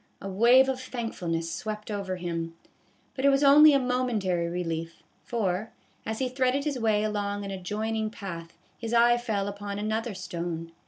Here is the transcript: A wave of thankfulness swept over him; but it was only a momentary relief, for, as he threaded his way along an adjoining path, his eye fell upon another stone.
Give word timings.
A 0.19 0.27
wave 0.27 0.67
of 0.67 0.81
thankfulness 0.81 1.51
swept 1.51 1.91
over 1.91 2.15
him; 2.15 2.55
but 3.13 3.23
it 3.23 3.29
was 3.29 3.43
only 3.43 3.71
a 3.71 3.77
momentary 3.77 4.47
relief, 4.47 5.03
for, 5.23 5.69
as 6.07 6.17
he 6.17 6.27
threaded 6.27 6.63
his 6.63 6.79
way 6.79 7.03
along 7.03 7.45
an 7.45 7.51
adjoining 7.51 8.09
path, 8.09 8.57
his 8.79 8.95
eye 8.95 9.17
fell 9.19 9.47
upon 9.47 9.77
another 9.77 10.15
stone. 10.15 10.71